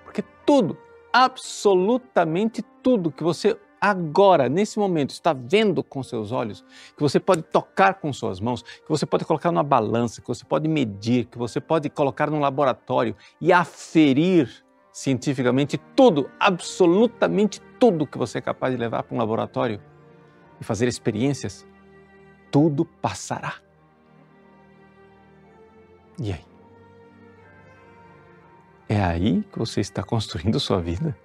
Porque 0.04 0.24
tudo, 0.46 0.78
absolutamente 1.12 2.64
tudo 2.82 3.12
que 3.12 3.22
você 3.22 3.58
agora, 3.78 4.48
nesse 4.48 4.78
momento, 4.78 5.10
está 5.10 5.34
vendo 5.34 5.84
com 5.84 6.02
seus 6.02 6.32
olhos, 6.32 6.64
que 6.96 7.02
você 7.02 7.20
pode 7.20 7.42
tocar 7.42 8.00
com 8.00 8.10
suas 8.10 8.40
mãos, 8.40 8.62
que 8.62 8.88
você 8.88 9.04
pode 9.04 9.26
colocar 9.26 9.52
numa 9.52 9.62
balança, 9.62 10.22
que 10.22 10.28
você 10.28 10.46
pode 10.46 10.66
medir, 10.66 11.26
que 11.26 11.36
você 11.36 11.60
pode 11.60 11.90
colocar 11.90 12.30
num 12.30 12.40
laboratório 12.40 13.14
e 13.42 13.52
aferir 13.52 14.64
cientificamente 14.90 15.76
tudo, 15.94 16.30
absolutamente 16.40 17.60
tudo 17.78 18.06
que 18.06 18.16
você 18.16 18.38
é 18.38 18.40
capaz 18.40 18.72
de 18.72 18.80
levar 18.80 19.02
para 19.02 19.14
um 19.14 19.18
laboratório 19.18 19.78
e 20.58 20.64
fazer 20.64 20.88
experiências, 20.88 21.66
tudo 22.50 22.86
passará. 22.86 23.63
E 26.18 26.32
aí? 26.32 26.44
É 28.88 29.02
aí 29.02 29.42
que 29.44 29.58
você 29.58 29.80
está 29.80 30.02
construindo 30.02 30.60
sua 30.60 30.80
vida? 30.80 31.16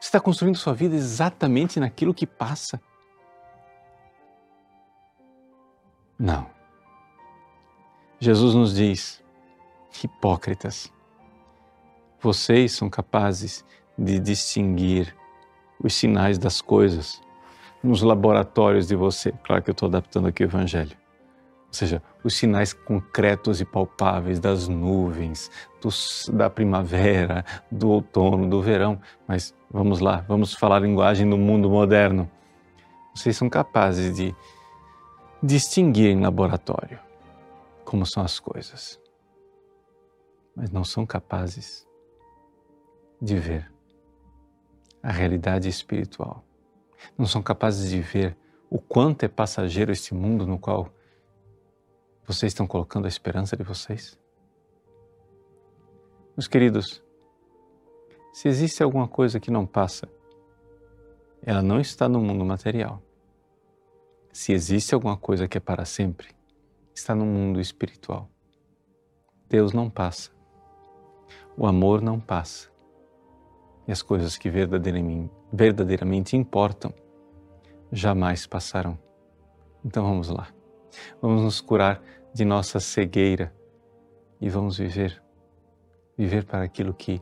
Você 0.00 0.08
está 0.08 0.20
construindo 0.20 0.56
sua 0.56 0.74
vida 0.74 0.94
exatamente 0.94 1.80
naquilo 1.80 2.14
que 2.14 2.26
passa? 2.26 2.80
Não. 6.18 6.50
Jesus 8.20 8.54
nos 8.54 8.74
diz, 8.74 9.22
hipócritas, 10.02 10.92
vocês 12.20 12.72
são 12.72 12.90
capazes 12.90 13.64
de 13.96 14.18
distinguir 14.18 15.14
os 15.82 15.94
sinais 15.94 16.38
das 16.38 16.60
coisas 16.60 17.20
nos 17.82 18.02
laboratórios 18.02 18.88
de 18.88 18.96
você. 18.96 19.32
Claro 19.44 19.62
que 19.62 19.70
eu 19.70 19.72
estou 19.72 19.88
adaptando 19.88 20.26
aqui 20.28 20.42
o 20.42 20.46
Evangelho. 20.46 20.96
Ou 21.66 21.72
seja, 21.72 22.02
os 22.22 22.34
sinais 22.36 22.72
concretos 22.72 23.60
e 23.60 23.64
palpáveis 23.64 24.40
das 24.40 24.68
nuvens, 24.68 25.50
dos, 25.80 26.30
da 26.32 26.50
primavera, 26.50 27.44
do 27.70 27.88
outono, 27.88 28.48
do 28.48 28.60
verão. 28.60 29.00
Mas 29.26 29.54
vamos 29.70 30.00
lá, 30.00 30.24
vamos 30.28 30.54
falar 30.54 30.76
a 30.76 30.80
linguagem 30.80 31.28
do 31.28 31.38
mundo 31.38 31.70
moderno. 31.70 32.30
Vocês 33.14 33.36
são 33.36 33.48
capazes 33.48 34.16
de 34.16 34.34
distinguir 35.42 36.10
em 36.10 36.20
laboratório 36.20 36.98
como 37.84 38.04
são 38.04 38.22
as 38.22 38.38
coisas, 38.38 39.00
mas 40.54 40.70
não 40.70 40.84
são 40.84 41.06
capazes 41.06 41.86
de 43.20 43.36
ver 43.36 43.72
a 45.02 45.10
realidade 45.10 45.68
espiritual. 45.68 46.44
Não 47.16 47.26
são 47.26 47.42
capazes 47.42 47.90
de 47.90 48.00
ver 48.00 48.36
o 48.68 48.78
quanto 48.78 49.22
é 49.22 49.28
passageiro 49.28 49.90
este 49.90 50.14
mundo 50.14 50.46
no 50.46 50.58
qual 50.58 50.92
vocês 52.28 52.50
estão 52.50 52.66
colocando 52.66 53.06
a 53.06 53.08
esperança 53.08 53.56
de 53.56 53.62
vocês? 53.62 54.18
Meus 56.36 56.46
queridos, 56.46 57.02
se 58.32 58.46
existe 58.48 58.82
alguma 58.82 59.08
coisa 59.08 59.40
que 59.40 59.50
não 59.50 59.66
passa, 59.66 60.06
ela 61.42 61.62
não 61.62 61.80
está 61.80 62.08
no 62.08 62.20
mundo 62.20 62.44
material. 62.44 63.02
Se 64.30 64.52
existe 64.52 64.94
alguma 64.94 65.16
coisa 65.16 65.48
que 65.48 65.56
é 65.56 65.60
para 65.60 65.86
sempre, 65.86 66.28
está 66.94 67.14
no 67.14 67.24
mundo 67.24 67.60
espiritual. 67.60 68.30
Deus 69.48 69.72
não 69.72 69.88
passa. 69.88 70.30
O 71.56 71.66
amor 71.66 72.02
não 72.02 72.20
passa 72.20 72.70
e 73.88 73.92
as 73.92 74.02
coisas 74.02 74.36
que 74.36 74.50
verdadeiramente, 74.50 76.36
importam 76.36 76.92
jamais 77.90 78.46
passarão. 78.46 78.98
Então 79.82 80.04
vamos 80.04 80.28
lá. 80.28 80.48
Vamos 81.22 81.42
nos 81.42 81.60
curar 81.62 82.02
de 82.32 82.44
nossa 82.44 82.80
cegueira 82.80 83.52
e 84.40 84.48
vamos 84.48 84.78
viver. 84.78 85.22
Viver 86.16 86.44
para 86.44 86.64
aquilo 86.64 86.92
que 86.92 87.20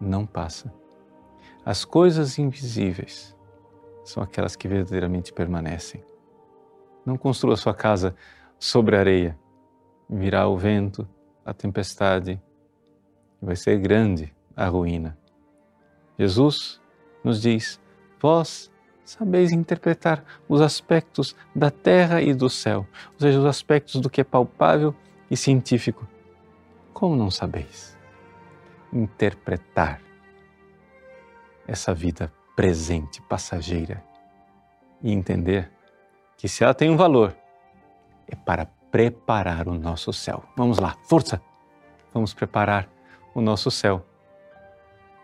não 0.00 0.26
passa. 0.26 0.72
As 1.64 1.84
coisas 1.84 2.38
invisíveis 2.38 3.36
são 4.04 4.22
aquelas 4.22 4.56
que 4.56 4.66
verdadeiramente 4.66 5.32
permanecem. 5.32 6.02
Não 7.04 7.16
construa 7.16 7.56
sua 7.56 7.74
casa 7.74 8.14
sobre 8.58 8.96
areia. 8.96 9.38
Virá 10.08 10.48
o 10.48 10.56
vento, 10.56 11.08
a 11.44 11.54
tempestade, 11.54 12.40
vai 13.40 13.56
ser 13.56 13.78
grande 13.78 14.34
a 14.56 14.66
ruína. 14.66 15.16
Jesus 16.18 16.80
nos 17.24 17.40
diz: 17.40 17.80
Vós 18.20 18.69
sabeis 19.10 19.50
interpretar 19.50 20.24
os 20.48 20.60
aspectos 20.60 21.34
da 21.54 21.70
terra 21.70 22.22
e 22.22 22.32
do 22.32 22.48
céu, 22.48 22.86
ou 23.14 23.20
seja, 23.20 23.38
os 23.38 23.44
aspectos 23.44 24.00
do 24.00 24.08
que 24.08 24.20
é 24.20 24.24
palpável 24.24 24.94
e 25.30 25.36
científico. 25.36 26.06
Como 26.92 27.16
não 27.16 27.30
sabeis 27.30 27.98
interpretar 28.92 30.00
essa 31.66 31.94
vida 31.94 32.32
presente, 32.54 33.20
passageira, 33.22 34.02
e 35.02 35.12
entender 35.12 35.70
que 36.36 36.48
se 36.48 36.62
ela 36.62 36.74
tem 36.74 36.90
um 36.90 36.96
valor, 36.96 37.34
é 38.28 38.36
para 38.36 38.66
preparar 38.90 39.66
o 39.68 39.74
nosso 39.74 40.12
céu. 40.12 40.44
Vamos 40.56 40.78
lá, 40.78 40.96
força! 41.04 41.40
Vamos 42.12 42.34
preparar 42.34 42.88
o 43.34 43.40
nosso 43.40 43.70
céu 43.70 44.04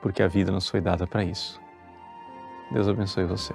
porque 0.01 0.22
a 0.22 0.29
vida 0.29 0.53
nos 0.53 0.68
foi 0.68 0.81
dada 0.81 1.07
para 1.07 1.25
isso. 1.25 1.61
Deus 2.70 2.88
abençoe 2.88 3.25
você. 3.25 3.55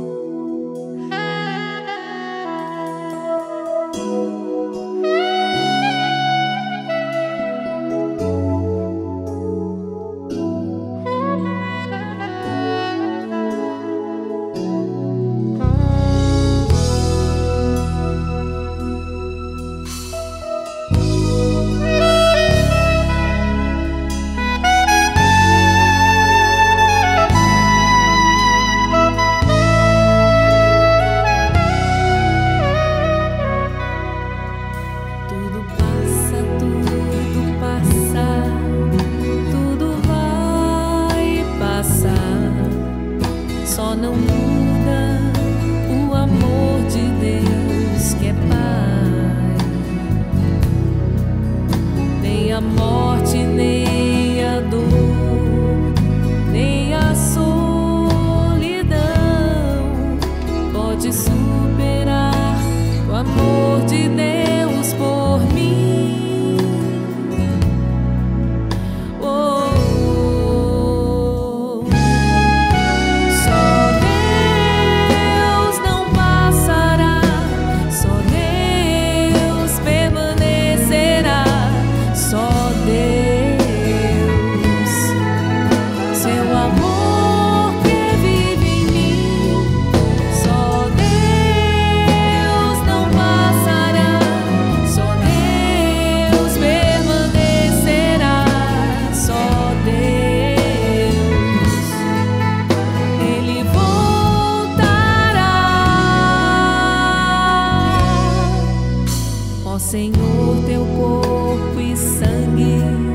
Senhor, 109.81 110.63
teu 110.67 110.85
corpo 110.95 111.79
e 111.81 111.97
sangue. 111.97 113.10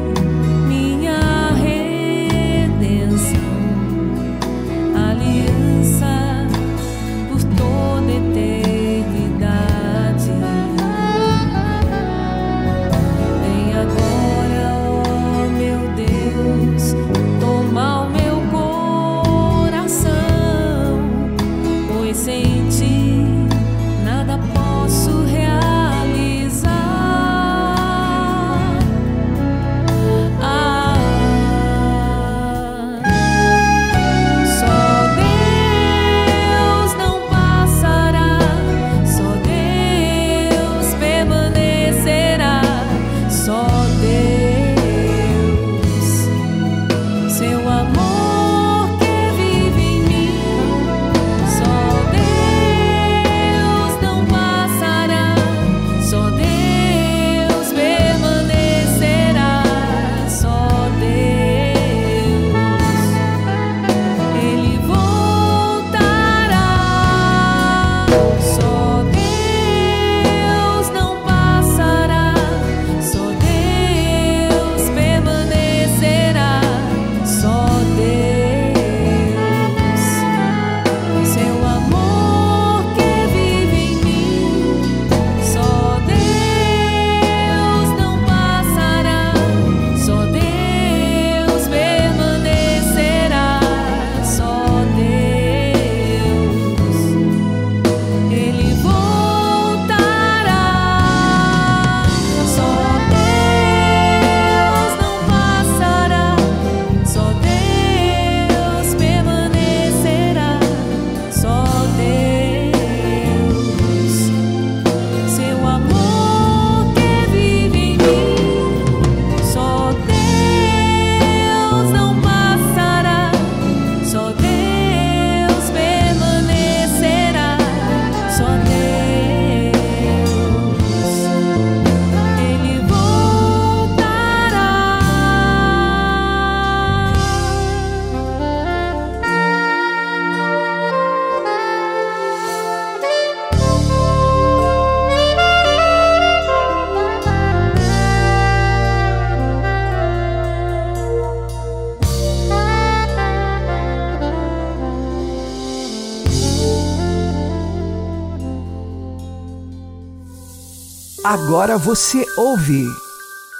Agora 161.28 161.76
você 161.76 162.24
ouve 162.36 162.86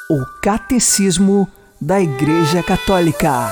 o 0.09 0.25
Catecismo 0.41 1.49
da 1.81 2.01
Igreja 2.01 2.63
Católica. 2.63 3.49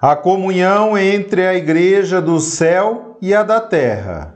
A 0.00 0.16
comunhão 0.16 0.96
entre 0.96 1.46
a 1.46 1.54
Igreja 1.54 2.22
do 2.22 2.40
céu 2.40 3.18
e 3.20 3.34
a 3.34 3.42
da 3.42 3.60
terra. 3.60 4.34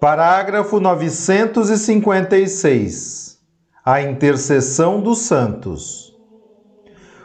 Parágrafo 0.00 0.80
956. 0.80 3.38
A 3.84 4.00
intercessão 4.00 4.98
dos 4.98 5.18
santos. 5.18 6.16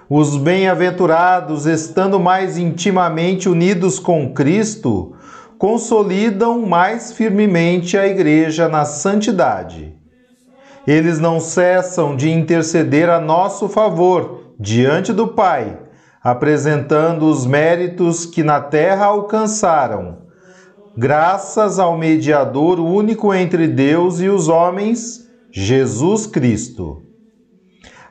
Os 0.10 0.36
bem-aventurados, 0.36 1.66
estando 1.66 2.20
mais 2.20 2.58
intimamente 2.58 3.48
unidos 3.48 3.98
com 3.98 4.34
Cristo, 4.34 5.16
consolidam 5.58 6.66
mais 6.66 7.12
firmemente 7.12 7.98
a 7.98 8.08
Igreja 8.08 8.68
na 8.68 8.86
santidade. 8.86 9.96
Eles 10.86 11.20
não 11.20 11.40
cessam 11.40 12.16
de 12.16 12.30
interceder 12.30 13.10
a 13.10 13.20
nosso 13.20 13.68
favor 13.68 14.54
diante 14.60 15.12
do 15.12 15.28
Pai, 15.28 15.78
apresentando 16.24 17.26
os 17.26 17.46
méritos 17.46 18.26
que 18.26 18.44
na 18.44 18.62
terra 18.62 19.06
alcançaram, 19.06 20.20
graças 20.96 21.80
ao 21.80 21.98
mediador 21.98 22.80
único 22.80 23.34
entre 23.34 23.68
Deus 23.68 24.20
e 24.20 24.30
os 24.30 24.48
homens, 24.48 25.28
Jesus 25.52 26.26
Cristo. 26.26 27.04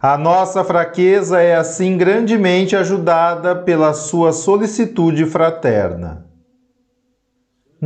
A 0.01 0.19
nossa 0.19 0.63
fraqueza 0.63 1.41
é 1.41 1.57
assim 1.57 1.97
grandemente 1.97 2.77
ajudada 2.77 3.57
pela 3.57 3.95
sua 3.95 4.33
solicitude 4.33 5.25
fraterna. 5.25 6.26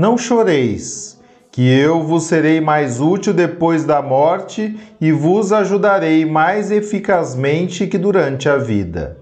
Não 0.00 0.16
choreis, 0.16 1.20
que 1.52 1.60
eu 1.60 2.02
vos 2.02 2.22
serei 2.24 2.58
mais 2.58 3.02
útil 3.02 3.34
depois 3.34 3.84
da 3.84 4.00
morte 4.00 4.80
e 4.98 5.12
vos 5.12 5.52
ajudarei 5.52 6.24
mais 6.24 6.70
eficazmente 6.70 7.86
que 7.86 7.98
durante 7.98 8.48
a 8.48 8.56
vida. 8.56 9.18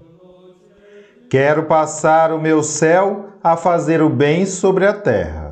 Quero 1.29 1.63
passar 1.63 2.31
o 2.31 2.39
meu 2.39 2.63
céu 2.63 3.25
a 3.43 3.57
fazer 3.57 4.01
o 4.01 4.09
bem 4.09 4.45
sobre 4.45 4.85
a 4.85 4.93
terra. 4.93 5.48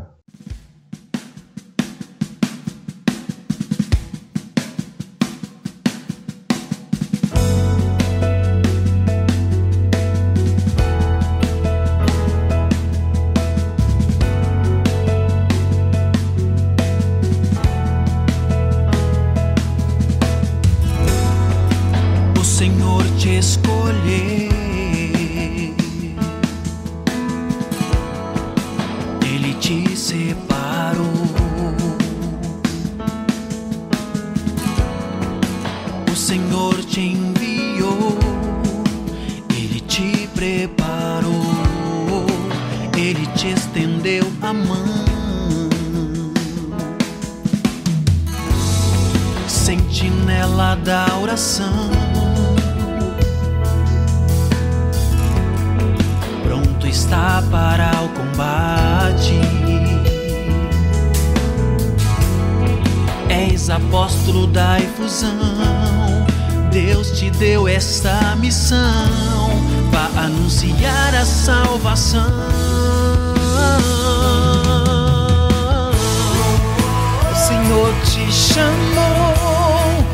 Te 78.18 78.32
chamou, 78.32 80.06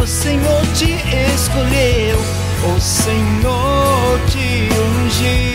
o 0.00 0.06
Senhor 0.06 0.62
te 0.74 0.92
escolheu, 1.34 2.18
o 2.74 2.80
Senhor 2.80 4.20
te 4.28 4.68
ungiu. 4.72 5.52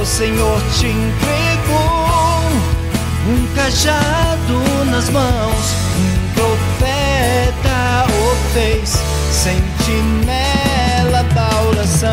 O 0.00 0.04
Senhor 0.04 0.62
te 0.78 0.86
entregou 0.86 2.38
um 3.26 3.46
cajado 3.54 4.84
nas 4.90 5.08
mãos, 5.10 5.74
um 5.98 6.10
profeta 6.34 8.06
o 8.08 8.36
fez, 8.52 8.96
sentinela 9.32 11.24
da 11.34 11.62
oração, 11.68 12.10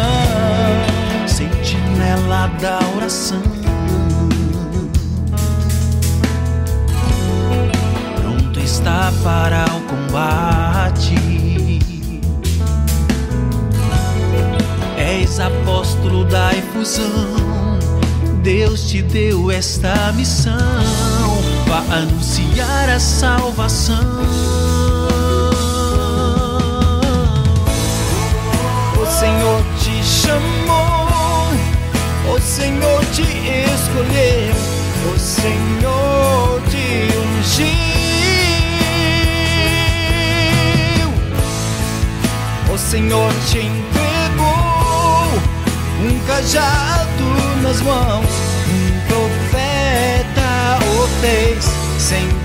sentinela 1.28 2.48
da 2.60 2.80
oração. 2.98 3.55
Para 9.24 9.66
o 9.76 9.82
combate. 9.82 11.16
És 14.96 15.40
apóstolo 15.40 16.24
da 16.26 16.54
efusão. 16.54 17.80
Deus 18.44 18.88
te 18.88 19.02
deu 19.02 19.50
esta 19.50 20.12
missão 20.14 20.54
para 21.68 21.96
anunciar 21.98 22.90
a 22.90 23.00
salvação. 23.00 24.22
O 29.02 29.06
Senhor 29.08 29.64
te 29.80 30.04
chamou, 30.04 31.50
o 32.36 32.40
Senhor 32.40 33.04
te 33.06 33.24
escolheu, 33.24 34.54
o 35.12 35.20
Senhor 35.20 36.62
te 36.70 37.10
ungiu. 37.18 37.85
O 42.76 42.78
Senhor 42.78 43.32
te 43.50 43.60
entregou 43.60 44.44
um 46.04 46.20
cajado 46.28 47.24
nas 47.64 47.80
mãos, 47.80 48.26
um 48.68 49.00
profeta 49.08 50.80
o 50.84 51.08
fez, 51.22 51.64
sentinela 51.98 52.45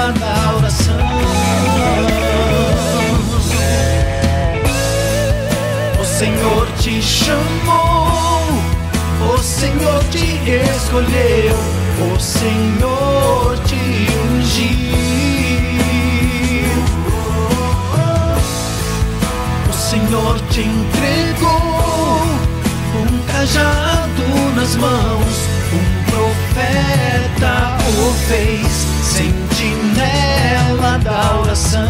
sentinela 0.00 0.12
da 0.12 0.56
oração. 0.56 0.96
O 6.00 6.04
Senhor 6.04 6.66
te 6.78 7.02
chamou, 7.02 8.42
o 9.34 9.38
Senhor 9.38 10.02
te 10.10 10.40
escolheu, 10.76 11.56
o 12.14 12.20
Senhor 12.20 13.58
te 13.64 14.08
ungiu. 14.34 14.90
O 19.68 19.72
Senhor 19.72 20.40
te 20.50 20.60
entregou 20.60 22.22
um 22.96 23.32
cajado 23.32 24.22
nas 24.54 24.76
mãos, 24.76 25.48
um 25.72 26.10
profeta 26.10 27.80
o 27.98 28.12
fez, 28.28 28.69
sentinela 30.00 30.98
da 30.98 31.40
oração. 31.40 31.88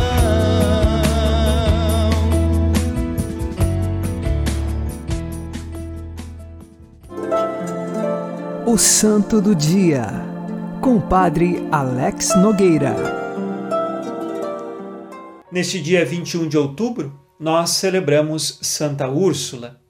O 8.66 8.79
Santo 8.79 9.40
do 9.40 9.55
Dia, 9.55 10.07
com 10.81 10.96
o 10.96 11.01
Padre 11.01 11.68
Alex 11.70 12.35
Nogueira. 12.37 12.96
Neste 15.51 15.81
dia 15.81 16.05
21 16.05 16.46
de 16.46 16.57
outubro, 16.57 17.18
nós 17.38 17.70
celebramos 17.70 18.59
Santa 18.62 19.09
Úrsula. 19.09 19.81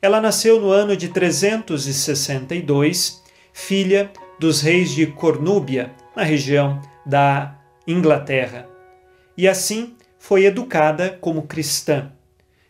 Ela 0.00 0.18
nasceu 0.20 0.60
no 0.60 0.70
ano 0.70 0.96
de 0.96 1.08
362, 1.08 3.22
filha 3.52 4.10
dos 4.38 4.62
reis 4.62 4.92
de 4.92 5.06
Cornúbia, 5.06 5.92
na 6.16 6.22
região 6.22 6.80
da 7.04 7.59
Inglaterra. 7.86 8.66
E 9.36 9.48
assim 9.48 9.96
foi 10.18 10.44
educada 10.44 11.18
como 11.20 11.46
cristã. 11.46 12.12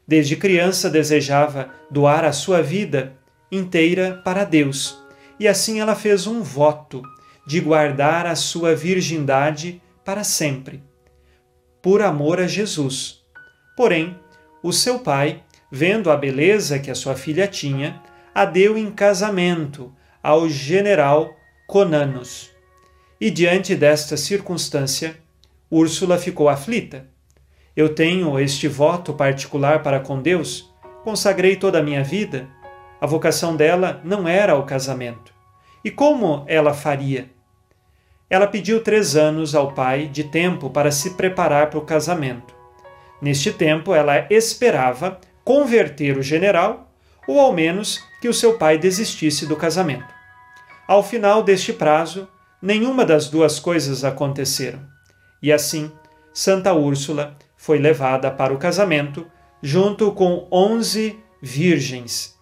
Desde 0.06 0.36
criança 0.36 0.88
desejava 0.90 1.70
doar 1.90 2.24
a 2.24 2.32
sua 2.32 2.62
vida 2.62 3.12
inteira 3.50 4.20
para 4.24 4.44
Deus, 4.44 5.00
e 5.38 5.48
assim 5.48 5.80
ela 5.80 5.94
fez 5.94 6.26
um 6.26 6.42
voto 6.42 7.02
de 7.46 7.60
guardar 7.60 8.26
a 8.26 8.36
sua 8.36 8.74
virgindade 8.74 9.82
para 10.04 10.22
sempre, 10.22 10.82
por 11.82 12.02
amor 12.02 12.40
a 12.40 12.46
Jesus. 12.46 13.24
Porém, 13.76 14.16
o 14.62 14.72
seu 14.72 14.98
pai, 14.98 15.42
vendo 15.70 16.10
a 16.10 16.16
beleza 16.16 16.78
que 16.78 16.90
a 16.90 16.94
sua 16.94 17.16
filha 17.16 17.48
tinha, 17.48 18.00
a 18.34 18.44
deu 18.44 18.76
em 18.76 18.90
casamento 18.90 19.92
ao 20.22 20.48
general 20.48 21.34
Conanos. 21.66 22.50
E 23.20 23.30
diante 23.30 23.76
desta 23.76 24.16
circunstância, 24.16 25.14
Úrsula 25.70 26.16
ficou 26.16 26.48
aflita. 26.48 27.06
Eu 27.76 27.94
tenho 27.94 28.40
este 28.40 28.66
voto 28.66 29.12
particular 29.12 29.82
para 29.82 30.00
com 30.00 30.22
Deus, 30.22 30.72
consagrei 31.04 31.54
toda 31.54 31.80
a 31.80 31.82
minha 31.82 32.02
vida. 32.02 32.48
A 32.98 33.06
vocação 33.06 33.54
dela 33.54 34.00
não 34.04 34.26
era 34.26 34.56
o 34.56 34.64
casamento. 34.64 35.34
E 35.84 35.90
como 35.90 36.44
ela 36.48 36.72
faria? 36.72 37.30
Ela 38.30 38.46
pediu 38.46 38.82
três 38.82 39.14
anos 39.16 39.54
ao 39.54 39.72
pai 39.72 40.06
de 40.06 40.24
tempo 40.24 40.70
para 40.70 40.90
se 40.90 41.10
preparar 41.10 41.68
para 41.68 41.78
o 41.78 41.84
casamento. 41.84 42.54
Neste 43.20 43.52
tempo, 43.52 43.94
ela 43.94 44.26
esperava 44.30 45.20
converter 45.44 46.16
o 46.16 46.22
general 46.22 46.90
ou, 47.28 47.38
ao 47.38 47.52
menos, 47.52 48.02
que 48.22 48.28
o 48.28 48.34
seu 48.34 48.56
pai 48.56 48.78
desistisse 48.78 49.44
do 49.46 49.56
casamento. 49.56 50.14
Ao 50.88 51.02
final 51.02 51.42
deste 51.42 51.72
prazo, 51.72 52.26
nenhuma 52.60 53.04
das 53.04 53.28
duas 53.28 53.58
coisas 53.58 54.04
aconteceram. 54.04 54.80
E 55.42 55.52
assim, 55.52 55.90
Santa 56.32 56.72
Úrsula 56.72 57.36
foi 57.56 57.78
levada 57.78 58.30
para 58.30 58.52
o 58.52 58.58
casamento 58.58 59.26
junto 59.62 60.12
com 60.12 60.46
onze 60.50 61.18
virgens. 61.42 62.38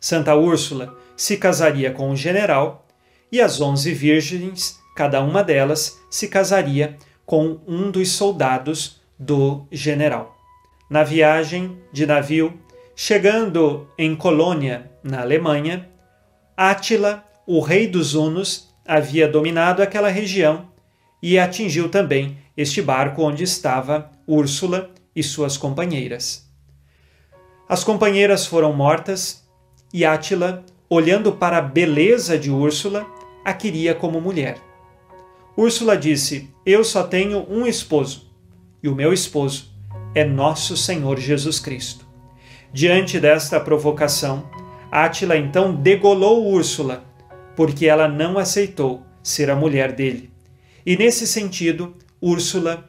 Santa 0.00 0.34
Úrsula 0.34 0.96
se 1.16 1.36
casaria 1.36 1.90
com 1.90 2.10
o 2.10 2.16
general 2.16 2.86
e 3.30 3.40
as 3.40 3.60
onze 3.60 3.92
virgens, 3.92 4.78
cada 4.94 5.20
uma 5.22 5.42
delas, 5.42 6.00
se 6.10 6.28
casaria 6.28 6.96
com 7.24 7.60
um 7.66 7.90
dos 7.90 8.12
soldados 8.12 9.00
do 9.18 9.66
general. 9.72 10.36
Na 10.88 11.02
viagem 11.02 11.78
de 11.92 12.06
navio, 12.06 12.58
chegando 12.94 13.88
em 13.98 14.14
Colônia, 14.14 14.90
na 15.02 15.22
Alemanha, 15.22 15.88
Átila, 16.56 17.24
o 17.46 17.60
rei 17.60 17.86
dos 17.86 18.14
Hunos, 18.14 18.65
havia 18.86 19.28
dominado 19.28 19.82
aquela 19.82 20.08
região 20.08 20.68
e 21.22 21.38
atingiu 21.38 21.88
também 21.88 22.38
este 22.56 22.80
barco 22.80 23.22
onde 23.22 23.42
estava 23.42 24.10
Úrsula 24.26 24.90
e 25.14 25.22
suas 25.22 25.56
companheiras. 25.56 26.46
As 27.68 27.82
companheiras 27.82 28.46
foram 28.46 28.72
mortas 28.72 29.44
e 29.92 30.04
Átila, 30.04 30.64
olhando 30.88 31.32
para 31.32 31.58
a 31.58 31.62
beleza 31.62 32.38
de 32.38 32.50
Úrsula, 32.50 33.06
a 33.44 33.52
queria 33.52 33.94
como 33.94 34.20
mulher. 34.20 34.58
Úrsula 35.56 35.96
disse: 35.96 36.50
Eu 36.64 36.84
só 36.84 37.02
tenho 37.02 37.46
um 37.48 37.66
esposo, 37.66 38.30
e 38.82 38.88
o 38.88 38.94
meu 38.94 39.12
esposo 39.12 39.70
é 40.14 40.24
nosso 40.24 40.76
Senhor 40.76 41.18
Jesus 41.18 41.58
Cristo. 41.58 42.06
Diante 42.72 43.18
desta 43.18 43.58
provocação, 43.58 44.48
Átila 44.90 45.36
então 45.36 45.74
degolou 45.74 46.46
Úrsula, 46.46 47.04
porque 47.56 47.86
ela 47.86 48.06
não 48.06 48.38
aceitou 48.38 49.04
ser 49.22 49.50
a 49.50 49.56
mulher 49.56 49.92
dele. 49.92 50.30
E 50.84 50.96
nesse 50.96 51.26
sentido, 51.26 51.96
Úrsula 52.20 52.84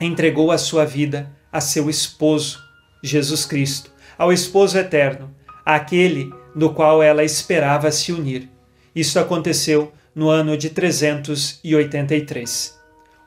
entregou 0.00 0.50
a 0.50 0.58
sua 0.58 0.86
vida 0.86 1.30
a 1.52 1.60
seu 1.60 1.90
esposo, 1.90 2.58
Jesus 3.02 3.44
Cristo, 3.44 3.92
ao 4.16 4.32
esposo 4.32 4.78
eterno, 4.78 5.34
aquele 5.64 6.32
no 6.54 6.72
qual 6.72 7.02
ela 7.02 7.24
esperava 7.24 7.92
se 7.92 8.12
unir. 8.12 8.48
Isso 8.94 9.18
aconteceu 9.18 9.92
no 10.14 10.30
ano 10.30 10.56
de 10.56 10.70
383. 10.70 12.78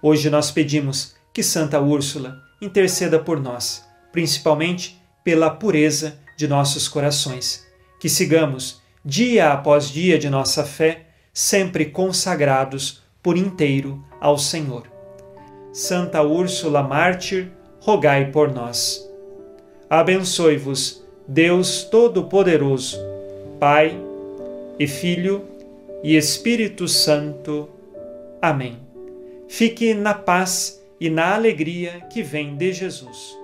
Hoje 0.01 0.29
nós 0.29 0.51
pedimos 0.51 1.15
que 1.33 1.43
Santa 1.43 1.79
Úrsula 1.79 2.41
interceda 2.61 3.19
por 3.19 3.39
nós, 3.39 3.85
principalmente 4.11 5.01
pela 5.23 5.49
pureza 5.49 6.19
de 6.37 6.47
nossos 6.47 6.87
corações. 6.87 7.65
Que 7.99 8.09
sigamos, 8.09 8.80
dia 9.03 9.51
após 9.51 9.89
dia 9.89 10.17
de 10.17 10.29
nossa 10.29 10.63
fé, 10.63 11.07
sempre 11.33 11.85
consagrados 11.85 13.01
por 13.21 13.37
inteiro 13.37 14.03
ao 14.19 14.37
Senhor. 14.37 14.83
Santa 15.73 16.21
Úrsula 16.21 16.83
Mártir, 16.83 17.49
rogai 17.79 18.31
por 18.31 18.53
nós. 18.53 19.07
Abençoe-vos, 19.89 21.03
Deus 21.27 21.83
Todo-Poderoso, 21.83 22.97
Pai 23.59 23.97
e 24.77 24.87
Filho 24.87 25.45
e 26.03 26.15
Espírito 26.15 26.87
Santo. 26.87 27.69
Amém. 28.41 28.79
Fique 29.47 29.93
na 29.93 30.13
paz 30.13 30.81
e 30.99 31.09
na 31.09 31.35
alegria 31.35 32.01
que 32.11 32.21
vem 32.21 32.55
de 32.55 32.71
Jesus. 32.71 33.40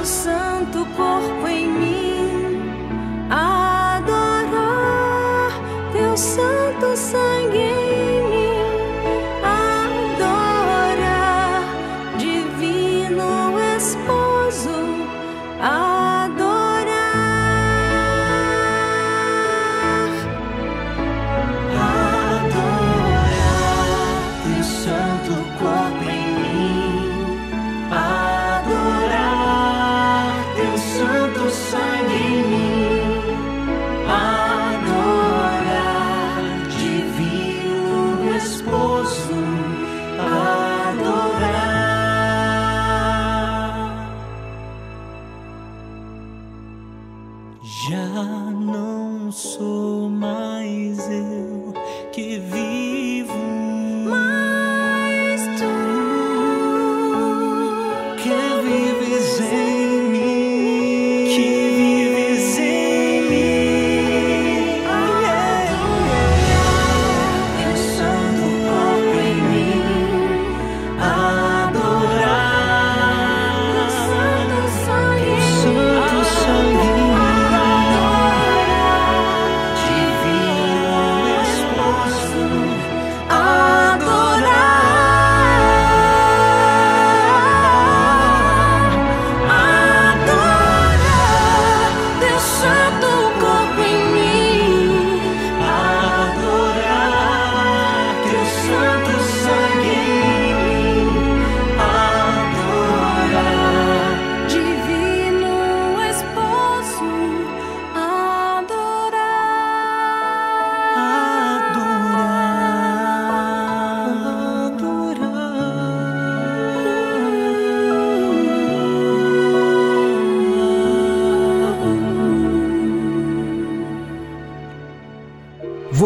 Teu 0.00 0.06
santo 0.06 0.86
corpo 0.96 1.46
em 1.46 1.68
mim, 1.68 3.28
adorar 3.28 4.00
teu 5.92 6.16
santo 6.16 6.96
sangue. 6.96 7.58
em 7.58 8.14
mim, 8.14 8.19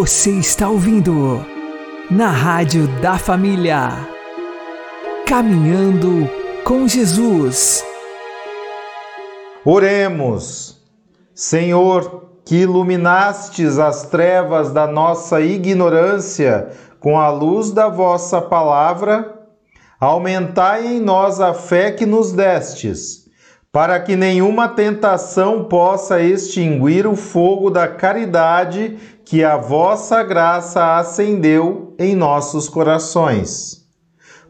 Você 0.07 0.33
está 0.33 0.69
ouvindo 0.69 1.43
na 2.11 2.29
Rádio 2.29 2.87
da 3.01 3.17
Família. 3.17 3.89
Caminhando 5.27 6.29
com 6.63 6.87
Jesus. 6.87 7.83
Oremos. 9.65 10.79
Senhor, 11.35 12.29
que 12.45 12.57
iluminastes 12.57 13.79
as 13.79 14.03
trevas 14.03 14.75
da 14.75 14.87
nossa 14.87 15.41
ignorância 15.41 16.69
com 17.01 17.19
a 17.19 17.31
luz 17.31 17.71
da 17.71 17.89
vossa 17.89 18.43
palavra, 18.43 19.41
aumentai 19.99 20.87
em 20.87 21.01
nós 21.01 21.41
a 21.41 21.55
fé 21.55 21.91
que 21.91 22.05
nos 22.05 22.31
destes, 22.31 23.24
para 23.75 23.99
que 23.99 24.15
nenhuma 24.15 24.69
tentação 24.69 25.65
possa 25.65 26.23
extinguir 26.23 27.09
o 27.09 27.17
fogo 27.17 27.71
da 27.71 27.89
caridade 27.89 28.97
que 29.25 29.43
a 29.43 29.57
vossa 29.57 30.23
graça 30.23 30.97
acendeu 30.97 31.93
em 31.99 32.15
nossos 32.15 32.69
corações. 32.69 33.85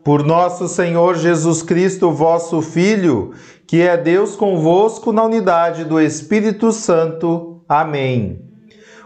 Por 0.05 0.23
nosso 0.23 0.69
Senhor 0.69 1.17
Jesus 1.17 1.63
Cristo, 1.63 2.11
vosso 2.11 2.61
Filho, 2.61 3.33
que 3.67 3.81
é 3.81 3.97
Deus 3.97 4.37
convosco 4.37 5.11
na 5.11 5.25
unidade 5.25 5.85
do 5.85 5.99
Espírito 5.99 6.71
Santo. 6.71 7.63
Amém. 7.67 8.43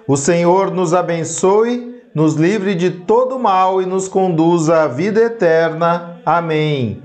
O 0.04 0.16
Senhor 0.16 0.72
nos 0.72 0.94
abençoe, 0.94 1.94
nos 2.12 2.34
livre 2.34 2.74
de 2.74 2.90
todo 2.90 3.38
mal 3.38 3.80
e 3.80 3.86
nos 3.86 4.08
conduza 4.08 4.82
à 4.82 4.88
vida 4.88 5.20
eterna. 5.20 6.20
Amém. 6.26 7.04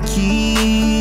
Aqui? 0.00 0.99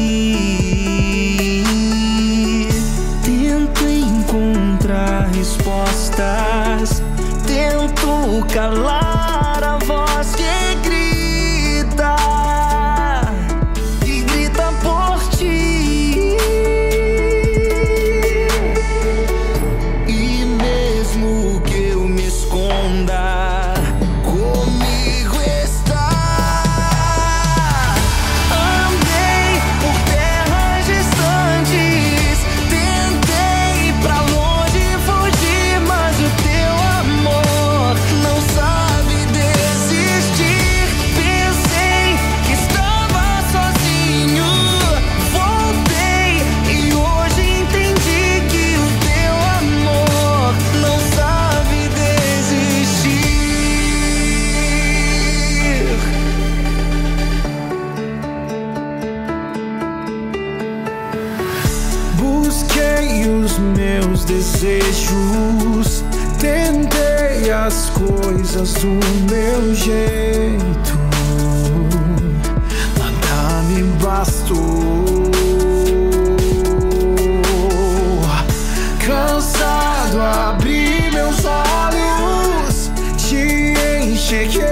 chick, 84.29 84.53
yeah. 84.53 84.68